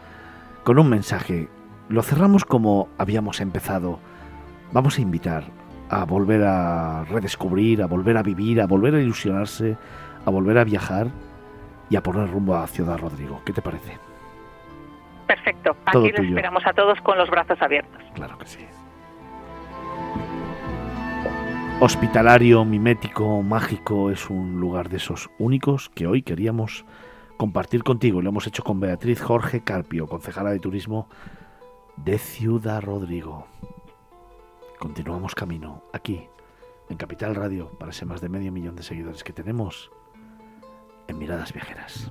con 0.65 0.79
un 0.79 0.89
mensaje 0.89 1.49
lo 1.89 2.03
cerramos 2.03 2.45
como 2.45 2.89
habíamos 2.99 3.41
empezado. 3.41 3.99
Vamos 4.73 4.99
a 4.99 5.03
invitar 5.03 5.45
a 5.89 6.05
volver 6.05 6.43
a 6.43 7.05
redescubrir, 7.05 7.83
a 7.83 7.87
volver 7.87 8.17
a 8.17 8.23
vivir, 8.23 8.61
a 8.61 8.67
volver 8.67 8.95
a 8.95 9.01
ilusionarse, 9.01 9.77
a 10.25 10.31
volver 10.31 10.59
a 10.59 10.65
viajar 10.65 11.09
y 11.89 11.97
a 11.97 12.03
poner 12.03 12.29
rumbo 12.31 12.57
a 12.57 12.67
Ciudad 12.67 12.99
Rodrigo. 12.99 13.41
¿Qué 13.45 13.53
te 13.53 13.63
parece? 13.63 13.97
Perfecto. 15.27 15.77
Aquí 15.87 16.11
les 16.11 16.21
esperamos 16.21 16.67
a 16.67 16.73
todos 16.73 17.01
con 17.03 17.19
los 17.19 17.31
brazos 17.31 17.61
abiertos. 17.61 18.03
Claro 18.15 18.37
que 18.39 18.47
sí. 18.47 18.67
Hospitalario, 21.79 22.65
mimético, 22.65 23.43
mágico, 23.43 24.11
es 24.11 24.31
un 24.31 24.59
lugar 24.59 24.89
de 24.89 24.97
esos 24.97 25.31
únicos 25.39 25.91
que 25.91 26.07
hoy 26.07 26.23
queríamos 26.23 26.87
compartir 27.37 27.85
contigo. 27.85 28.23
Lo 28.23 28.31
hemos 28.31 28.47
hecho 28.47 28.65
con 28.65 28.81
Beatriz 28.81 29.21
Jorge 29.21 29.61
Carpio, 29.61 30.07
concejala 30.07 30.51
de 30.51 30.59
turismo 30.59 31.07
de 31.97 32.19
Ciudad 32.19 32.83
Rodrigo. 32.83 33.47
Continuamos 34.79 35.35
camino 35.35 35.83
aquí, 35.93 36.29
en 36.89 36.97
Capital 36.97 37.35
Radio, 37.35 37.71
para 37.79 37.91
ese 37.91 38.05
más 38.05 38.21
de 38.21 38.29
medio 38.29 38.53
millón 38.53 38.77
de 38.77 38.83
seguidores 38.83 39.25
que 39.25 39.33
tenemos 39.33 39.91
en 41.09 41.19
Miradas 41.19 41.53
Viajeras. 41.53 42.11